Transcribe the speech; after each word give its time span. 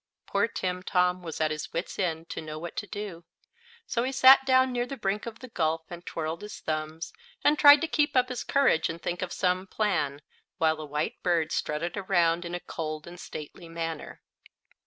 Poor 0.25 0.47
Timtom 0.47 1.21
was 1.21 1.39
at 1.39 1.51
his 1.51 1.71
wits' 1.73 1.99
end 1.99 2.27
to 2.31 2.41
know 2.41 2.57
what 2.57 2.75
to 2.77 2.87
do; 2.87 3.23
so 3.85 4.01
he 4.01 4.11
sat 4.11 4.43
down 4.47 4.71
near 4.71 4.87
the 4.87 4.97
brink 4.97 5.27
of 5.27 5.37
the 5.37 5.47
gulf 5.47 5.83
and 5.91 6.03
twirled 6.07 6.41
his 6.41 6.59
thumbs 6.59 7.13
and 7.43 7.59
tried 7.59 7.81
to 7.81 7.87
keep 7.87 8.15
up 8.17 8.29
his 8.29 8.43
courage 8.43 8.89
and 8.89 8.99
think 8.99 9.21
of 9.21 9.31
some 9.31 9.67
plan, 9.67 10.23
while 10.57 10.75
the 10.77 10.87
white 10.87 11.21
bird 11.21 11.51
strutted 11.51 11.95
around 11.97 12.45
in 12.45 12.55
a 12.55 12.59
cold 12.59 13.05
and 13.05 13.19
stately 13.19 13.69
manner. 13.69 14.23